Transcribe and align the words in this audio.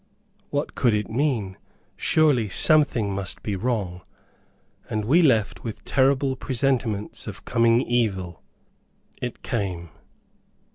What 0.49 0.73
could 0.73 0.95
it 0.95 1.11
mean? 1.11 1.57
Surely 1.95 2.49
something 2.49 3.13
must 3.13 3.43
be 3.43 3.55
wrong; 3.55 4.01
and 4.89 5.05
we 5.05 5.21
left 5.21 5.63
with 5.63 5.85
terrible 5.85 6.35
presentiments 6.35 7.27
of 7.27 7.45
coming 7.45 7.81
evil. 7.81 8.41
It 9.21 9.43
came. 9.43 9.89